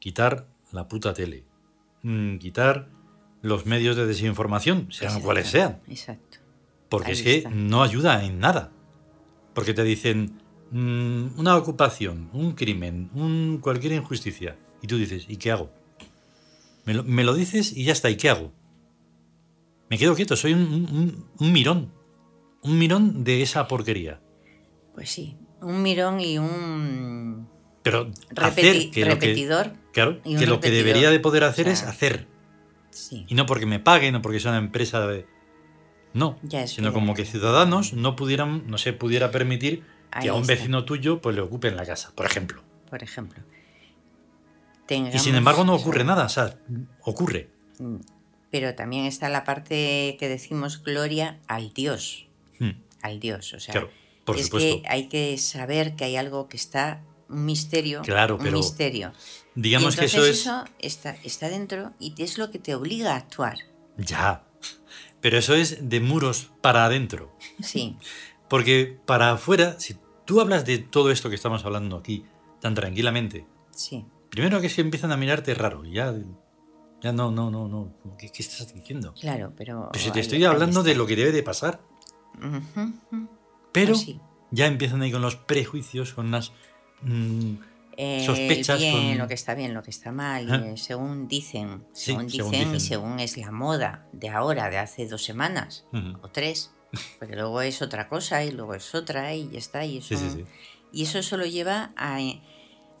Quitar 0.00 0.48
la 0.72 0.88
puta 0.88 1.14
tele. 1.14 1.44
Mm, 2.02 2.38
quitar 2.38 2.88
los 3.42 3.64
medios 3.64 3.96
de 3.96 4.06
desinformación, 4.06 4.90
sean 4.90 5.10
Exacto, 5.10 5.24
cuales 5.24 5.48
sean. 5.48 5.80
Exacto. 5.88 6.29
Porque 6.90 7.12
es 7.12 7.22
que 7.22 7.48
no 7.50 7.82
ayuda 7.82 8.22
en 8.24 8.38
nada. 8.38 8.72
Porque 9.54 9.72
te 9.72 9.82
dicen 9.84 10.42
mm, 10.70 11.38
una 11.38 11.56
ocupación, 11.56 12.28
un 12.34 12.52
crimen, 12.52 13.10
un, 13.14 13.58
cualquier 13.62 13.92
injusticia. 13.94 14.58
Y 14.82 14.86
tú 14.86 14.98
dices, 14.98 15.24
¿y 15.28 15.36
qué 15.38 15.50
hago? 15.52 15.70
Me 16.84 16.92
lo, 16.94 17.04
me 17.04 17.24
lo 17.24 17.32
dices 17.34 17.74
y 17.76 17.84
ya 17.84 17.92
está, 17.92 18.10
¿y 18.10 18.16
qué 18.16 18.28
hago? 18.30 18.52
Me 19.88 19.98
quedo 19.98 20.14
quieto, 20.14 20.36
soy 20.36 20.52
un, 20.52 20.62
un- 20.62 21.26
un 21.38 21.52
mirón. 21.52 21.92
Un 22.62 22.78
mirón 22.78 23.24
de 23.24 23.42
esa 23.42 23.66
porquería. 23.68 24.20
Pues 24.94 25.10
sí, 25.10 25.36
un 25.62 25.82
mirón 25.82 26.20
y 26.20 26.38
un 26.38 27.48
Pero 27.82 28.06
repeti- 28.30 28.42
hacer 28.42 28.90
que 28.90 29.00
lo 29.04 29.18
que, 29.18 29.26
repetidor. 29.26 29.72
claro, 29.92 30.20
que 30.22 30.30
lo 30.30 30.38
que 30.38 30.46
repetidor. 30.46 30.72
debería 30.76 31.10
de 31.10 31.20
poder 31.20 31.44
hacer 31.44 31.68
O 31.68 31.70
es 31.70 31.82
hacer. 31.82 32.26
Sí. 32.90 33.24
Y 33.28 33.34
no 33.34 33.46
porque 33.46 33.66
me 33.66 33.80
paguen 33.80 34.14
o 34.16 34.22
porque 34.22 34.40
sea 34.40 34.50
una 34.52 34.58
empresa 34.58 35.06
de... 35.06 35.26
No, 36.12 36.38
Ya 36.42 36.66
sino 36.66 36.92
como 36.92 37.14
que 37.14 37.24
ciudadanos 37.24 37.92
no 37.92 38.16
pudieran, 38.16 38.66
no 38.68 38.78
se 38.78 38.92
pudiera 38.92 39.30
permitir 39.30 39.84
Ahí 40.10 40.24
que 40.24 40.28
a 40.30 40.34
un 40.34 40.42
está. 40.42 40.54
vecino 40.54 40.84
tuyo 40.84 41.20
pues 41.20 41.36
le 41.36 41.42
ocupen 41.42 41.76
la 41.76 41.86
casa, 41.86 42.12
por 42.14 42.26
ejemplo. 42.26 42.62
Por 42.88 43.02
ejemplo. 43.02 43.42
Y 44.88 45.18
sin 45.20 45.36
embargo 45.36 45.64
no 45.64 45.74
ocurre 45.74 46.02
nada, 46.02 46.24
o 46.24 46.28
sea, 46.28 46.58
ocurre. 47.04 47.48
Mm. 47.78 47.96
Pero 48.50 48.74
también 48.74 49.04
está 49.04 49.28
la 49.28 49.44
parte 49.44 50.16
que 50.18 50.28
decimos 50.28 50.82
gloria 50.82 51.38
al 51.46 51.72
Dios. 51.72 52.26
Hmm, 52.58 52.70
Al 53.02 53.20
Dios. 53.20 53.54
O 53.54 53.60
sea, 53.60 53.70
Claro, 53.72 53.90
por 54.24 54.36
es 54.36 54.46
supuesto. 54.46 54.82
que 54.82 54.88
hay 54.88 55.08
que 55.08 55.38
saber 55.38 55.94
que 55.94 56.04
hay 56.04 56.16
algo 56.16 56.48
que 56.48 56.56
está, 56.56 57.04
un 57.28 57.44
misterio. 57.44 58.02
Claro, 58.02 58.34
un 58.34 58.42
pero 58.42 58.56
misterio. 58.56 59.12
Digamos 59.54 59.94
que 59.94 60.06
eso 60.06 60.16
entonces 60.16 60.40
es... 60.40 60.46
eso 60.48 60.64
está, 60.80 61.16
está 61.22 61.48
dentro 61.48 61.92
y 62.00 62.12
es 62.20 62.36
lo 62.38 62.50
que 62.50 62.58
te 62.58 62.74
obliga 62.74 63.12
a 63.12 63.16
actuar. 63.18 63.58
Ya. 63.96 64.42
Pero 65.20 65.36
eso 65.38 65.54
es 65.54 65.88
de 65.88 66.00
muros 66.00 66.50
para 66.60 66.84
adentro. 66.86 67.36
Sí, 67.62 67.96
Porque 68.48 68.98
para 69.06 69.32
afuera, 69.32 69.78
si 69.78 69.96
tú 70.24 70.40
hablas 70.40 70.64
de 70.64 70.78
todo 70.78 71.10
esto 71.10 71.28
que 71.28 71.34
estamos 71.36 71.64
hablando 71.64 71.96
aquí 71.96 72.24
tan 72.60 72.74
tranquilamente, 72.74 73.46
sí. 73.70 74.04
primero 74.30 74.60
que 74.60 74.68
se 74.68 74.80
empiezan 74.80 75.12
a 75.12 75.16
mirarte 75.16 75.54
raro, 75.54 75.84
ya, 75.84 76.14
ya 77.02 77.12
no, 77.12 77.30
no, 77.30 77.50
no, 77.50 77.68
no, 77.68 77.92
¿qué, 78.18 78.30
qué 78.30 78.42
estás 78.42 78.72
diciendo? 78.74 79.14
Claro, 79.20 79.52
pero. 79.56 79.88
Pues 79.92 80.02
si 80.04 80.10
te 80.10 80.18
ahí- 80.18 80.24
estoy 80.24 80.44
hablando 80.44 80.82
de 80.82 80.94
lo 80.94 81.06
que 81.06 81.16
debe 81.16 81.32
de 81.32 81.42
pasar, 81.42 81.80
pero 83.72 83.92
Pues 83.92 84.00
sí. 84.00 84.20
ya 84.50 84.66
empiezan 84.66 85.02
ahí 85.02 85.12
con 85.12 85.22
los 85.22 85.36
prejuicios, 85.36 86.12
con 86.14 86.30
las... 86.30 86.52
mm, 87.02 87.54
Eh, 87.96 88.24
sospechas 88.24 88.78
bien, 88.78 88.92
con- 88.94 89.18
lo 89.18 89.28
que 89.28 89.34
está 89.34 89.54
bien, 89.54 89.74
lo 89.74 89.82
que 89.82 89.90
está 89.90 90.12
mal, 90.12 90.48
eh, 90.64 90.76
según 90.76 91.28
dicen, 91.28 91.84
Sí, 91.92 92.12
según 92.12 92.30
según 92.30 92.52
dicen 92.52 92.74
y 92.76 92.80
según 92.80 93.20
es 93.20 93.36
la 93.36 93.50
moda 93.50 94.06
de 94.12 94.28
ahora, 94.28 94.70
de 94.70 94.78
hace 94.78 95.06
dos 95.06 95.22
semanas 95.24 95.86
o 96.22 96.28
tres, 96.30 96.72
porque 97.18 97.34
luego 97.36 97.60
es 97.62 97.82
otra 97.82 98.08
cosa 98.08 98.42
y 98.44 98.52
luego 98.52 98.74
es 98.74 98.94
otra 98.94 99.34
y 99.34 99.50
ya 99.50 99.58
está. 99.58 99.84
Y 99.84 99.98
eso, 99.98 100.08
Sí, 100.08 100.16
sí, 100.16 100.30
sí. 100.30 100.44
y 100.92 101.02
eso 101.02 101.22
solo 101.22 101.44
lleva 101.46 101.92
a, 101.96 102.18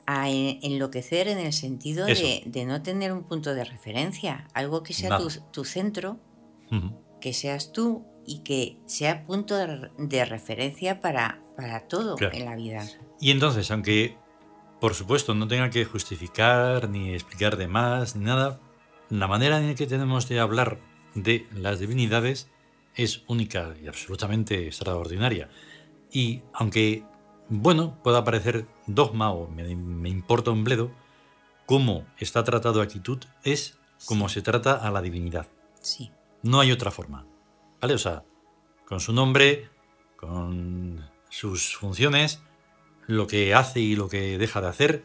a 0.06 0.28
enloquecer 0.28 1.28
en 1.28 1.38
el 1.38 1.52
sentido 1.52 2.06
de, 2.06 2.42
de 2.46 2.64
no 2.66 2.82
tener 2.82 3.12
un 3.12 3.22
punto 3.24 3.54
de 3.54 3.64
referencia, 3.64 4.48
algo 4.54 4.82
que 4.82 4.92
sea 4.92 5.16
tu, 5.18 5.28
tu 5.52 5.64
centro, 5.64 6.18
que 7.20 7.32
seas 7.32 7.72
tú 7.72 8.04
y 8.26 8.40
que 8.40 8.76
sea 8.86 9.24
punto 9.24 9.56
de, 9.56 9.90
de 9.98 10.24
referencia 10.24 11.00
para, 11.00 11.40
para 11.56 11.86
todo 11.88 12.16
Claro. 12.16 12.36
en 12.36 12.44
la 12.44 12.54
vida. 12.56 12.86
Y 13.20 13.30
entonces, 13.30 13.70
aunque 13.70 14.16
por 14.80 14.94
supuesto 14.94 15.34
no 15.34 15.46
tenga 15.46 15.70
que 15.70 15.84
justificar 15.84 16.88
ni 16.88 17.12
explicar 17.12 17.56
de 17.56 17.68
más 17.68 18.16
ni 18.16 18.24
nada, 18.24 18.60
la 19.10 19.28
manera 19.28 19.58
en 19.58 19.68
la 19.68 19.74
que 19.74 19.86
tenemos 19.86 20.28
de 20.28 20.40
hablar 20.40 20.78
de 21.14 21.46
las 21.54 21.78
divinidades 21.80 22.48
es 22.94 23.22
única 23.26 23.74
y 23.82 23.88
absolutamente 23.88 24.66
extraordinaria. 24.66 25.48
Y 26.10 26.42
aunque, 26.52 27.04
bueno, 27.48 28.00
pueda 28.02 28.24
parecer 28.24 28.66
dogma 28.86 29.30
o 29.32 29.48
me, 29.48 29.74
me 29.76 30.08
importa 30.08 30.50
un 30.50 30.64
bledo, 30.64 30.90
cómo 31.66 32.06
está 32.18 32.42
tratado 32.42 32.86
Tut 32.86 33.26
es 33.44 33.78
como 34.06 34.28
se 34.28 34.42
trata 34.42 34.74
a 34.74 34.90
la 34.90 35.02
divinidad. 35.02 35.46
Sí, 35.80 36.10
No 36.42 36.60
hay 36.60 36.72
otra 36.72 36.90
forma. 36.90 37.26
¿Vale? 37.80 37.94
O 37.94 37.98
sea, 37.98 38.24
con 38.86 39.00
su 39.00 39.12
nombre, 39.12 39.68
con 40.16 41.08
sus 41.28 41.76
funciones, 41.76 42.42
lo 43.10 43.26
que 43.26 43.54
hace 43.54 43.80
y 43.80 43.96
lo 43.96 44.08
que 44.08 44.38
deja 44.38 44.60
de 44.60 44.68
hacer, 44.68 45.04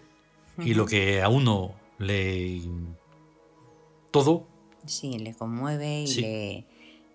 y 0.59 0.73
lo 0.73 0.85
que 0.85 1.21
a 1.21 1.29
uno 1.29 1.75
le... 1.97 2.61
todo, 4.11 4.47
sí, 4.85 5.17
le 5.19 5.33
conmueve 5.33 6.01
y 6.03 6.07
Sí. 6.07 6.21
le... 6.21 6.65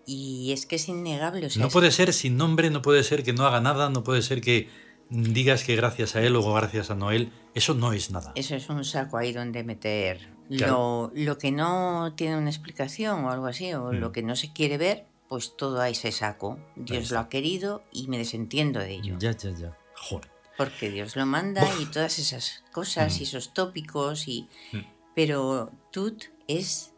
Y 0.07 0.53
es 0.53 0.67
que 0.67 0.77
es 0.77 0.89
innegable. 0.89 1.47
o 1.47 1.51
sea, 1.51 1.61
no 1.61 1.69
es- 1.69 1.73
puede 1.73 1.91
ser 1.93 2.13
sin 2.13 2.37
nombre, 2.37 2.71
no 2.71 2.83
puede 2.83 3.05
ser 3.05 3.23
que 3.23 3.33
no 3.33 3.47
haga 3.47 3.61
nada, 3.61 3.91
no 3.91 4.03
puede 4.03 4.23
ser 4.23 4.41
que 4.41 4.69
digas 5.09 5.63
que 5.65 5.77
gracias 5.77 6.17
a 6.17 6.23
él 6.23 6.35
o 6.37 6.53
gracias 6.55 6.91
a 6.91 6.95
Noel, 6.97 7.33
eso 7.55 7.75
no 7.75 7.93
es 7.93 8.11
nada. 8.11 8.33
Eso 8.35 8.57
es 8.57 8.69
un 8.69 8.85
saco 8.85 9.17
ahí 9.19 9.33
donde 9.33 9.63
meter 9.65 10.29
Claro. 10.49 11.13
lo, 11.15 11.23
lo 11.25 11.39
que 11.39 11.53
no 11.53 12.13
tiene 12.17 12.37
una 12.37 12.51
explicación 12.51 13.25
o 13.25 13.31
algo 13.31 13.47
así, 13.47 13.73
o 13.73 13.93
Mm. 13.93 13.97
lo 13.97 14.11
que 14.13 14.23
no 14.23 14.35
se 14.35 14.53
quiere 14.53 14.79
ver, 14.79 15.07
pues 15.29 15.57
todo 15.57 15.81
a 15.81 15.89
ese 15.89 16.11
saco. 16.11 16.59
Dios 16.75 17.11
lo 17.13 17.21
ha 17.21 17.29
querido 17.29 17.83
y 17.93 18.09
me 18.09 18.19
desentiendo 18.19 18.81
de 18.81 18.95
ello. 18.95 19.17
Ya, 19.21 19.31
ya, 19.37 19.51
ya. 19.51 19.77
Joder. 19.95 20.29
Porque 20.61 20.91
Dios 20.91 21.17
lo 21.17 21.25
manda 21.25 21.65
y 21.81 21.87
todas 21.87 22.19
esas 22.19 22.63
cosas 22.71 23.17
Mm. 23.17 23.21
y 23.21 23.23
esos 23.25 23.55
tópicos 23.55 24.29
y... 24.29 24.47
Mm. 24.73 24.79
Pero 25.15 25.71
Tut 25.91 26.25
es 26.49 26.93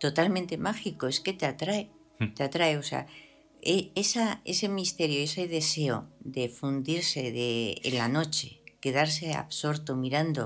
totalmente 0.00 0.56
mágico, 0.56 1.06
es 1.06 1.20
que 1.20 1.34
te 1.34 1.44
atrae, 1.44 1.90
Mm. 2.18 2.32
te 2.34 2.42
atrae, 2.44 2.78
o 2.78 2.82
sea, 2.82 3.06
e- 3.60 3.90
esa, 3.94 4.40
ese 4.46 4.68
misterio, 4.70 5.20
ese 5.22 5.48
deseo 5.48 6.08
de 6.20 6.48
fundirse 6.48 7.30
de, 7.30 7.78
en 7.84 7.98
la 7.98 8.08
noche, 8.08 8.62
quedarse 8.80 9.34
absorto 9.34 9.94
mirando 9.94 10.42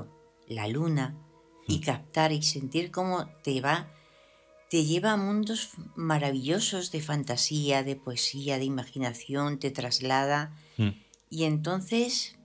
la 0.48 0.66
luna 0.66 1.14
y 1.68 1.78
Mm. 1.78 1.82
captar 1.82 2.32
y 2.32 2.42
sentir 2.42 2.90
cómo 2.90 3.26
te 3.44 3.60
va, 3.60 3.88
te 4.68 4.84
lleva 4.84 5.12
a 5.12 5.16
mundos 5.16 5.70
maravillosos 5.94 6.90
de 6.90 7.00
fantasía, 7.02 7.84
de 7.84 7.94
poesía, 7.94 8.58
de 8.58 8.64
imaginación, 8.64 9.58
te 9.60 9.70
traslada 9.70 10.56
Mm. 10.76 10.90
Y 11.32 11.44
entonces, 11.44 12.38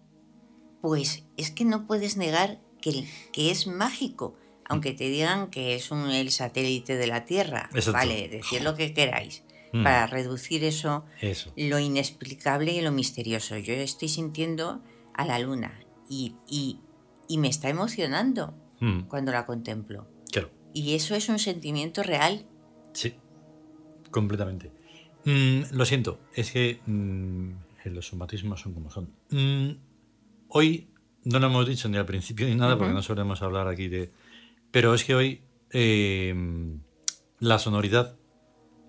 pues 0.82 1.26
es 1.36 1.52
que 1.52 1.66
no 1.66 1.86
puedes 1.86 2.16
negar 2.18 2.60
que, 2.82 3.06
que 3.34 3.52
es 3.52 3.68
mágico, 3.68 4.36
aunque 4.70 4.94
te 4.94 5.10
digan 5.10 5.50
que 5.50 5.76
es 5.76 5.92
un, 5.92 6.10
el 6.10 6.32
satélite 6.32 6.96
de 6.96 7.08
la 7.08 7.26
Tierra. 7.26 7.70
Exacto. 7.74 7.92
Vale, 7.94 8.30
decir 8.30 8.62
lo 8.64 8.74
que 8.76 8.94
queráis, 8.94 9.44
Mm. 9.74 9.84
para 9.84 10.08
reducir 10.08 10.64
eso, 10.64 11.04
Eso. 11.20 11.52
lo 11.58 11.78
inexplicable 11.78 12.72
y 12.72 12.80
lo 12.80 12.94
misterioso. 12.94 13.58
Yo 13.58 13.74
estoy 13.74 14.08
sintiendo 14.08 14.82
a 15.14 15.26
la 15.26 15.40
luna 15.40 15.78
y, 16.10 16.36
y, 16.48 16.80
y 17.28 17.38
me 17.38 17.50
está 17.50 17.68
emocionando 17.68 18.54
Mm. 18.80 19.02
cuando 19.10 19.34
la 19.34 19.46
contemplo. 19.46 20.08
Claro. 20.32 20.50
Y 20.74 20.96
eso 20.96 21.16
es 21.16 21.28
un 21.28 21.38
sentimiento 21.38 22.02
real. 22.02 22.46
Sí, 22.94 23.16
completamente. 24.10 24.72
Mm, 25.26 25.64
lo 25.72 25.84
siento, 25.86 26.20
es 26.34 26.52
que 26.52 26.80
mm, 26.86 27.52
los 27.90 28.08
somatismos 28.08 28.62
son 28.62 28.74
como 28.74 28.90
son. 28.90 29.10
Mm, 29.32 29.78
hoy 30.50 30.90
no 31.24 31.40
lo 31.40 31.48
hemos 31.48 31.68
dicho 31.68 31.90
ni 31.90 31.98
al 31.98 32.06
principio 32.06 32.48
ni 32.48 32.56
nada, 32.56 32.78
porque 32.78 32.94
no 32.94 33.02
solemos 33.02 33.42
hablar 33.42 33.68
aquí 33.68 33.88
de... 33.88 34.12
Pero 34.72 34.94
es 34.94 35.04
que 35.04 35.16
hoy 35.16 35.42
eh, 35.72 36.34
la 37.40 37.60
sonoridad 37.60 38.16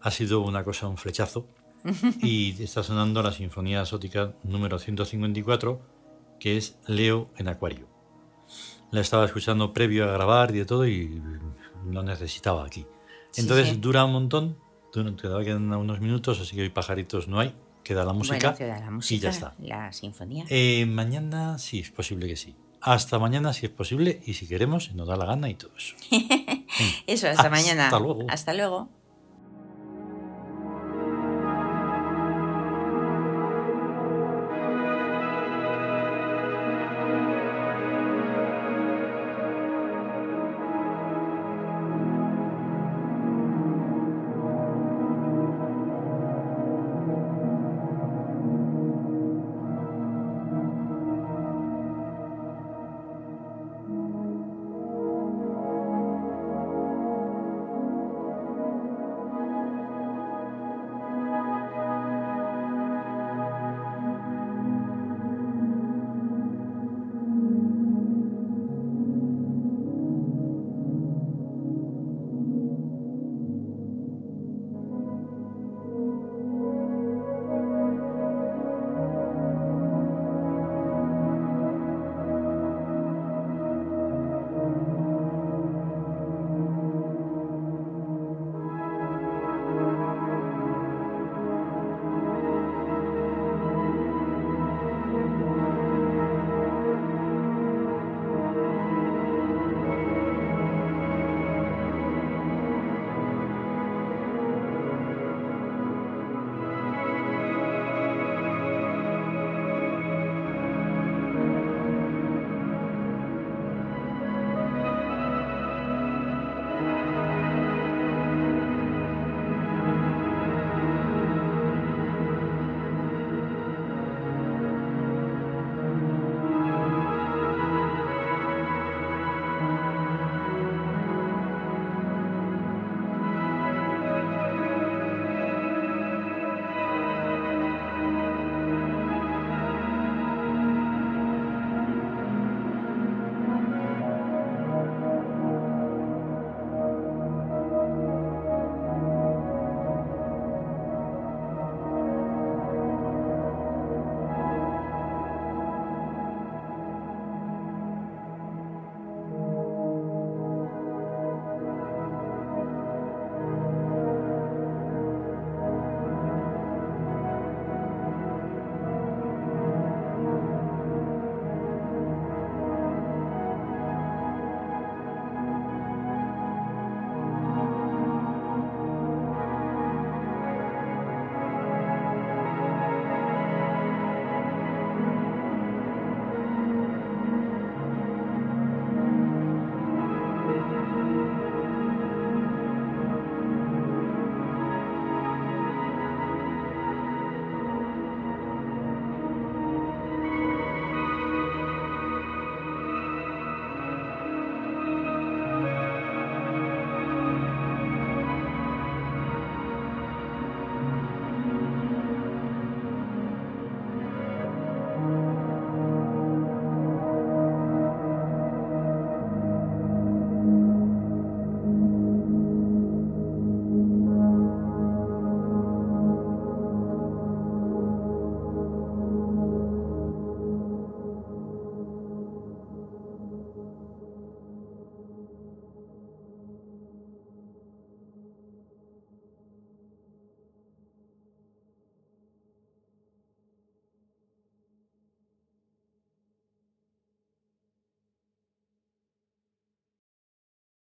ha 0.01 0.11
sido 0.11 0.41
una 0.41 0.65
cosa, 0.65 0.89
un 0.89 0.97
flechazo, 0.97 1.49
y 2.23 2.63
está 2.63 2.83
sonando 2.83 3.23
la 3.23 3.33
Sinfonía 3.33 3.85
Sótica 3.85 4.35
número 4.43 4.79
154, 4.79 5.81
que 6.39 6.57
es 6.57 6.79
Leo 6.87 7.31
en 7.37 7.49
Acuario. 7.49 7.89
La 8.91 9.01
estaba 9.01 9.25
escuchando 9.25 9.73
previo 9.73 10.05
a 10.05 10.13
grabar 10.13 10.55
y 10.55 10.59
de 10.59 10.65
todo 10.65 10.87
y 10.87 11.21
lo 11.91 12.03
necesitaba 12.03 12.65
aquí. 12.65 12.87
Entonces 13.37 13.69
sí. 13.69 13.77
dura 13.77 14.05
un 14.05 14.13
montón, 14.13 14.57
todavía 14.93 15.45
quedan 15.45 15.73
unos 15.73 16.01
minutos, 16.01 16.41
así 16.41 16.57
que 16.57 16.63
hoy 16.63 16.71
pajaritos 16.71 17.29
no 17.29 17.41
hay, 17.41 17.55
queda 17.83 18.05
la 18.05 18.13
música. 18.13 18.37
bueno, 18.39 18.57
queda 18.57 18.79
la 18.81 18.91
música, 18.91 19.15
y 19.15 19.19
ya 19.21 19.31
está. 19.31 19.55
la 19.59 19.93
sinfonía. 19.93 20.45
Eh, 20.49 20.87
mañana 20.87 21.59
sí 21.59 21.81
es 21.81 21.91
posible 21.91 22.27
que 22.27 22.37
sí. 22.37 22.55
Hasta 22.81 23.19
mañana 23.19 23.53
si 23.53 23.67
es 23.67 23.73
posible 23.73 24.21
y 24.25 24.35
si 24.35 24.47
queremos, 24.47 24.85
si 24.85 24.95
nos 24.95 25.09
da 25.09 25.17
la 25.17 25.25
gana 25.27 25.49
y 25.51 25.55
todo 25.55 25.73
eso. 25.77 25.97
eso, 27.07 27.27
hasta 27.29 27.43
hasta 27.43 27.51
mañana. 27.51 27.91
luego. 27.99 28.27
Hasta 28.29 28.55
luego. 28.55 28.89